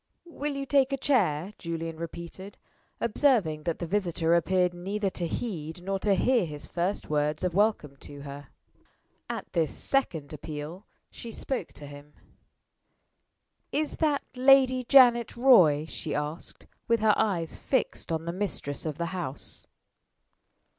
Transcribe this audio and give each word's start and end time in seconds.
"Will 0.25 0.55
you 0.55 0.65
take 0.65 0.91
a 0.91 0.97
chair?" 0.97 1.53
Julian 1.59 1.97
repeated, 1.97 2.57
observing 2.99 3.65
that 3.65 3.77
the 3.77 3.85
visitor 3.85 4.33
appeared 4.33 4.73
neither 4.73 5.11
to 5.11 5.27
heed 5.27 5.83
nor 5.83 5.99
to 5.99 6.15
hear 6.15 6.43
his 6.47 6.65
first 6.65 7.07
words 7.11 7.43
of 7.43 7.53
welcome 7.53 7.95
to 7.97 8.21
her. 8.21 8.47
At 9.29 9.53
this 9.53 9.71
second 9.71 10.33
appeal 10.33 10.87
she 11.11 11.31
spoke 11.31 11.67
to 11.73 11.85
him. 11.85 12.15
"Is 13.71 13.97
that 13.97 14.23
Lady 14.35 14.83
Janet 14.85 15.37
Roy?" 15.37 15.85
she 15.87 16.15
asked, 16.15 16.65
with 16.87 17.01
her 17.01 17.13
eyes 17.15 17.55
fixed 17.55 18.11
on 18.11 18.25
the 18.25 18.33
mistress 18.33 18.87
of 18.87 18.97
the 18.97 19.05
house. 19.13 19.67